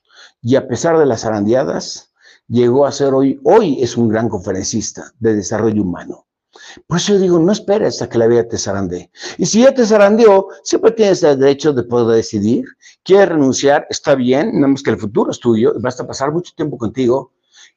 [0.41, 2.08] y a pesar de las arandeadas,
[2.49, 6.27] llegó a ser hoy, hoy es un gran conferencista de desarrollo humano.
[6.87, 9.11] Por eso yo digo, no esperes hasta que la vida te zarandee.
[9.37, 12.65] Y si ya te zarandeó, siempre tienes el derecho de poder decidir.
[13.05, 16.53] Quieres renunciar, está bien, nada más que el futuro es tuyo, vas a pasar mucho
[16.57, 17.33] tiempo contigo.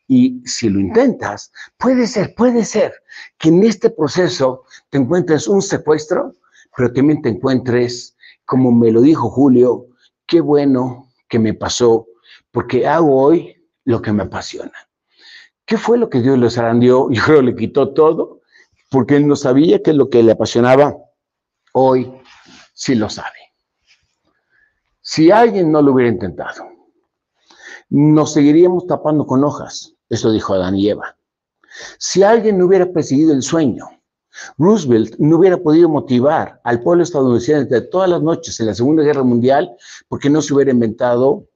[0.08, 2.94] Y si lo intentas, puede ser, puede ser
[3.38, 6.34] que en este proceso te encuentres un secuestro,
[6.76, 9.88] pero también te encuentres, como me lo dijo Julio,
[10.26, 12.08] qué bueno que me pasó,
[12.52, 14.74] porque hago hoy lo que me apasiona.
[15.65, 17.10] ¿Qué fue lo que Dios le zarandeó?
[17.12, 18.41] Yo creo le quitó todo
[18.89, 20.98] porque él no sabía que lo que le apasionaba,
[21.74, 22.12] hoy
[22.74, 23.38] sí lo sabe.
[25.02, 26.67] Si alguien no lo hubiera intentado,
[27.89, 31.15] nos seguiríamos tapando con hojas, eso dijo Adán y Eva.
[31.98, 33.89] Si alguien no hubiera perseguido el sueño,
[34.58, 39.04] Roosevelt no hubiera podido motivar al pueblo estadounidense de todas las noches en la Segunda
[39.04, 39.76] Guerra Mundial
[40.08, 41.48] porque no se hubiera inventado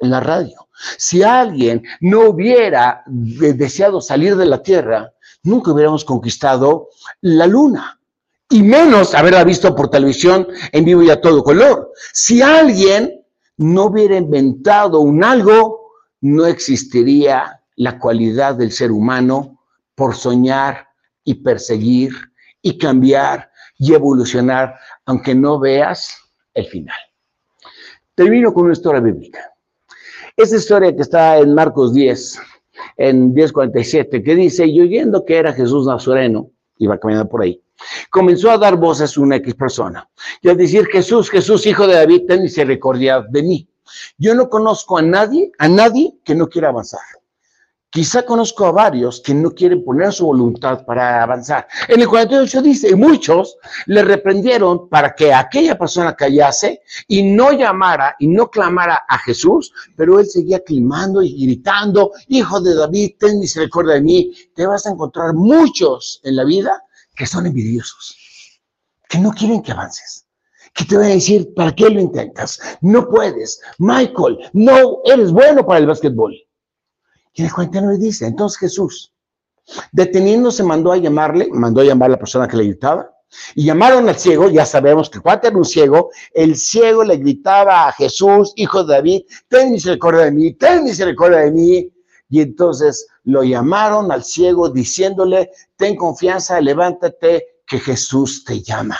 [0.00, 0.68] en la radio.
[0.96, 6.88] Si alguien no hubiera deseado salir de la Tierra, nunca hubiéramos conquistado
[7.20, 8.00] la Luna.
[8.50, 11.92] Y menos haberla visto por televisión en vivo y a todo color.
[12.12, 13.22] Si alguien
[13.58, 20.88] no hubiera inventado un algo, no existiría la cualidad del ser humano por soñar
[21.24, 22.12] y perseguir
[22.62, 26.16] y cambiar y evolucionar, aunque no veas
[26.54, 26.96] el final.
[28.14, 29.52] Termino con una historia bíblica.
[30.38, 32.38] Esa historia que está en Marcos 10,
[32.96, 37.60] en 10.47, que dice, y oyendo que era Jesús Nazareno, iba caminando por ahí,
[38.08, 40.08] comenzó a dar voces a una X persona.
[40.40, 43.68] Y al decir, Jesús, Jesús, hijo de David, ten misericordia de mí.
[44.16, 47.00] Yo no conozco a nadie, a nadie que no quiera avanzar.
[47.90, 51.66] Quizá conozco a varios que no quieren poner su voluntad para avanzar.
[51.88, 58.14] En el 48 dice, muchos le reprendieron para que aquella persona callase y no llamara
[58.18, 63.40] y no clamara a Jesús, pero él seguía clamando y gritando, hijo de David, ten
[63.40, 64.32] misericordia de mí.
[64.54, 66.84] Te vas a encontrar muchos en la vida
[67.16, 68.18] que son envidiosos,
[69.08, 70.26] que no quieren que avances
[70.74, 72.60] que te van a decir, ¿para qué lo intentas?
[72.82, 73.60] No puedes.
[73.78, 76.36] Michael, no eres bueno para el básquetbol.
[77.38, 79.12] Y el 49 dice, entonces Jesús,
[79.92, 83.12] deteniéndose, mandó a llamarle, mandó a llamar a la persona que le gritaba,
[83.54, 87.86] y llamaron al ciego, ya sabemos que cuando era un ciego, el ciego le gritaba
[87.86, 91.92] a Jesús, hijo de David, ten misericordia de mí, ten misericordia de mí.
[92.28, 98.98] Y entonces lo llamaron al ciego diciéndole, ten confianza, levántate, que Jesús te llama.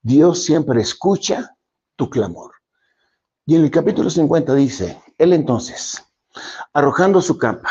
[0.00, 1.54] Dios siempre escucha
[1.96, 2.52] tu clamor.
[3.44, 6.02] Y en el capítulo 50 dice, él entonces,
[6.72, 7.70] Arrojando su capa,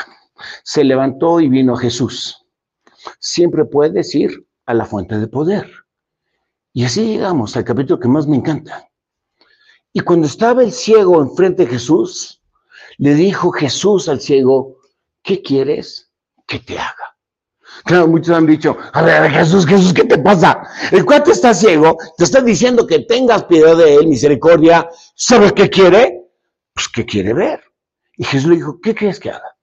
[0.63, 2.45] se levantó y vino a Jesús.
[3.19, 5.71] Siempre puedes ir a la fuente de poder.
[6.73, 8.89] Y así llegamos al capítulo que más me encanta.
[9.93, 12.41] Y cuando estaba el ciego enfrente de Jesús,
[12.97, 14.77] le dijo Jesús al ciego,
[15.21, 16.11] ¿qué quieres
[16.45, 17.15] que te haga?
[17.83, 20.61] Claro, muchos han dicho, a ver, Jesús, Jesús, ¿qué te pasa?
[20.91, 24.89] El cuate está ciego, te está diciendo que tengas piedad de él, misericordia.
[25.15, 26.21] ¿Sabes qué quiere?
[26.73, 27.61] Pues que quiere ver.
[28.17, 29.55] Y Jesús le dijo, ¿qué quieres que haga?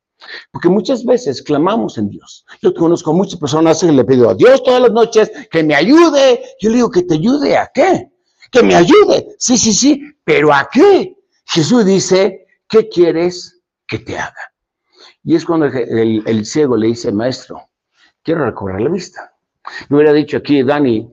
[0.50, 2.44] Porque muchas veces clamamos en Dios.
[2.62, 6.42] Yo conozco muchas personas que le pido a Dios todas las noches que me ayude.
[6.60, 8.10] Yo le digo, ¿que te ayude a qué?
[8.50, 9.34] Que me ayude.
[9.38, 11.16] Sí, sí, sí, pero ¿a qué?
[11.46, 14.52] Jesús dice, ¿qué quieres que te haga?
[15.24, 17.68] Y es cuando el, ciego le dice, maestro,
[18.22, 19.34] quiero recorrer la vista.
[19.88, 21.08] Me hubiera dicho aquí, Dani,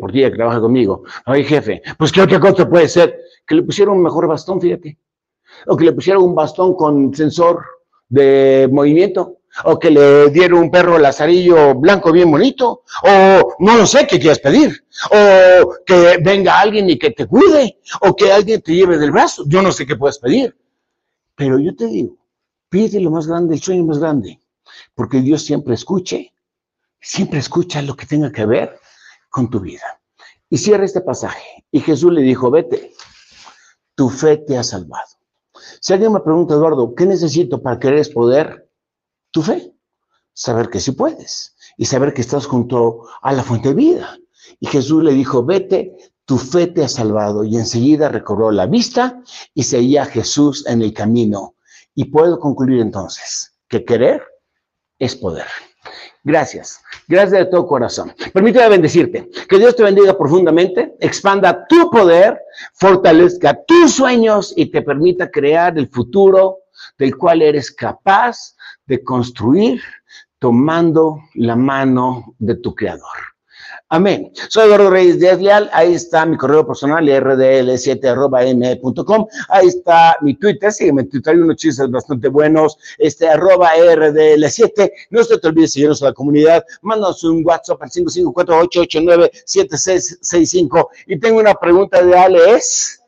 [0.00, 3.16] por ti que trabaja conmigo, ay jefe, pues ¿qué otra cosa puede ser?
[3.46, 4.98] Que le pusieron un mejor bastón, fíjate
[5.66, 7.64] o que le pusieron un bastón con sensor
[8.08, 13.86] de movimiento, o que le dieron un perro lazarillo blanco bien bonito, o no lo
[13.86, 18.62] sé qué quieres pedir, o que venga alguien y que te cuide, o que alguien
[18.62, 19.44] te lleve del brazo.
[19.46, 20.56] Yo no sé qué puedes pedir.
[21.34, 22.16] Pero yo te digo,
[22.68, 24.40] pide lo más grande, el sueño más grande,
[24.94, 26.32] porque Dios siempre escuche,
[27.00, 28.78] siempre escucha lo que tenga que ver
[29.28, 30.00] con tu vida.
[30.48, 31.64] Y cierra este pasaje.
[31.70, 32.92] Y Jesús le dijo, vete,
[33.94, 35.08] tu fe te ha salvado.
[35.80, 38.68] Si alguien me pregunta, Eduardo, ¿qué necesito para querer poder?
[39.30, 39.74] Tu fe.
[40.34, 44.18] Saber que sí puedes y saber que estás junto a la fuente de vida.
[44.60, 47.44] Y Jesús le dijo, vete, tu fe te ha salvado.
[47.44, 49.22] Y enseguida recobró la vista
[49.54, 51.56] y seguía a Jesús en el camino.
[51.94, 54.22] Y puedo concluir entonces que querer
[55.02, 55.46] es poder.
[56.22, 56.80] Gracias.
[57.08, 58.12] Gracias de todo corazón.
[58.32, 59.28] Permíteme bendecirte.
[59.48, 62.40] Que Dios te bendiga profundamente, expanda tu poder,
[62.74, 66.58] fortalezca tus sueños y te permita crear el futuro
[66.96, 68.54] del cual eres capaz
[68.86, 69.82] de construir
[70.38, 73.31] tomando la mano de tu creador.
[73.92, 74.32] Amén.
[74.48, 75.68] Soy Eduardo Reyes de Leal.
[75.70, 79.26] Ahí está mi correo personal, rdl7.m.com.
[79.50, 80.72] Ahí está mi Twitter.
[80.72, 81.34] Sígueme en Twitter.
[81.34, 82.78] Hay unos chistes bastante buenos.
[82.96, 84.90] Este, arroba rdl7.
[85.10, 86.64] No se te olvides seguirnos a la comunidad.
[86.80, 90.88] Mándanos un WhatsApp al 554-889-7665.
[91.08, 92.56] Y tengo una pregunta de Ale.
[92.56, 92.98] ¿Es?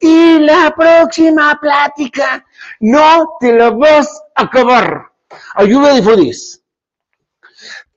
[0.00, 2.42] Y la próxima plática
[2.80, 5.10] no te lo vas a acabar.
[5.56, 6.34] Ayuda a difundir.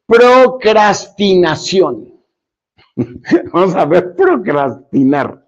[0.08, 2.14] Procrastinación.
[3.54, 5.44] Vamos a ver, procrastinar.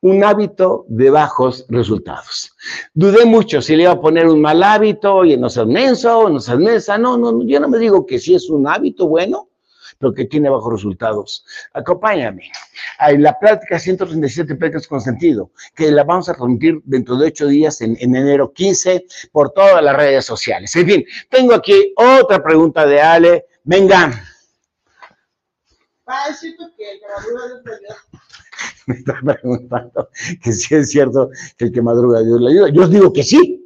[0.00, 2.54] Un hábito de bajos resultados.
[2.92, 6.40] Dudé mucho si le iba a poner un mal hábito y no seas menso, no
[6.40, 6.98] seas mensa.
[6.98, 9.48] No, no, yo no me digo que si es un hábito bueno,
[9.98, 11.46] pero que tiene bajos resultados.
[11.72, 12.50] Acompáñame.
[13.18, 17.80] La práctica 137 pecas con sentido, que la vamos a transmitir dentro de ocho días
[17.80, 20.76] en, enero 15 por todas las redes sociales.
[20.76, 24.12] En fin, tengo aquí otra pregunta de Ale Venga.
[28.86, 30.10] me está preguntando
[30.42, 32.68] que si es cierto que el que madruga Dios le ayuda.
[32.68, 33.60] Yo digo que sí.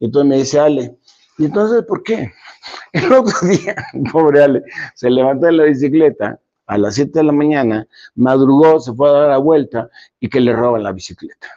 [0.00, 0.98] Entonces me dice Ale,
[1.38, 2.32] ¿y entonces por qué?
[2.92, 3.76] El otro día,
[4.12, 4.62] pobre Ale,
[4.96, 9.12] se levantó de la bicicleta a las 7 de la mañana, madrugó, se fue a
[9.12, 11.48] dar la vuelta y que le roban la bicicleta.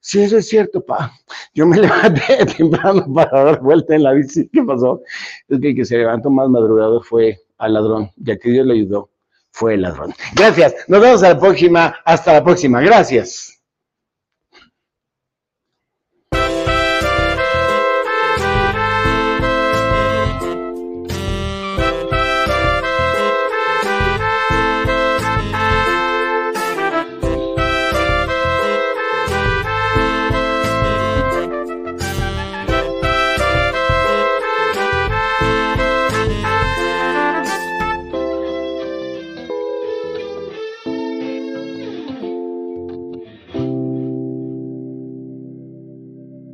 [0.00, 1.12] Sí, eso es cierto, pa.
[1.54, 4.48] Yo me levanté temprano para dar vuelta en la bici.
[4.48, 5.02] ¿Qué pasó?
[5.48, 8.74] Es que el que se levantó más madrugado fue al ladrón, ya que Dios le
[8.74, 9.10] ayudó,
[9.50, 10.14] fue el ladrón.
[10.34, 10.74] Gracias.
[10.88, 11.96] Nos vemos a la próxima.
[12.04, 12.80] Hasta la próxima.
[12.80, 13.59] Gracias.